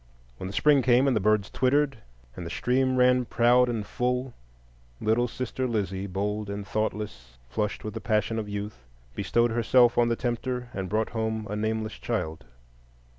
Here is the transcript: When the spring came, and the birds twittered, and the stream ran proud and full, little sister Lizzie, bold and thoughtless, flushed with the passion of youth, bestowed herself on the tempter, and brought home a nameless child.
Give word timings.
When 0.37 0.47
the 0.47 0.53
spring 0.53 0.81
came, 0.81 1.05
and 1.05 1.15
the 1.15 1.19
birds 1.19 1.51
twittered, 1.51 1.99
and 2.35 2.43
the 2.43 2.49
stream 2.49 2.95
ran 2.97 3.25
proud 3.25 3.69
and 3.69 3.85
full, 3.85 4.33
little 4.99 5.27
sister 5.27 5.67
Lizzie, 5.67 6.07
bold 6.07 6.49
and 6.49 6.65
thoughtless, 6.65 7.37
flushed 7.47 7.83
with 7.83 7.93
the 7.93 8.01
passion 8.01 8.39
of 8.39 8.49
youth, 8.49 8.87
bestowed 9.13 9.51
herself 9.51 9.99
on 9.99 10.07
the 10.09 10.15
tempter, 10.15 10.69
and 10.73 10.89
brought 10.89 11.09
home 11.11 11.45
a 11.51 11.55
nameless 11.55 11.93
child. 11.93 12.45